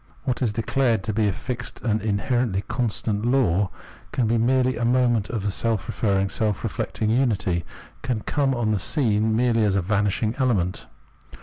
[0.23, 3.69] What is declared to be a fixed and inherently constant law
[4.11, 6.63] can be merely a Observation of Self cmisciousness 289 moment of the self referring, self
[6.63, 7.65] reflecting unity,
[8.01, 10.87] can come on the scene merely as a vanishing element.